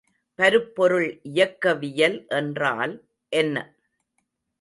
பருப்பொருள் 0.39 1.19
இயக்கவியல் 1.23 2.17
என்றால் 2.29 2.93
என்ன? 3.31 3.55